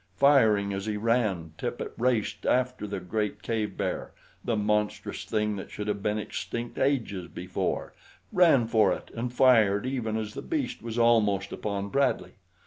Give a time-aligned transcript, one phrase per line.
[0.15, 5.69] Firing as he ran, Tippet raced after the great cave bear the monstrous thing that
[5.69, 7.93] should have been extinct ages before
[8.31, 12.31] ran for it and fired even as the beast was almost upon Bradley.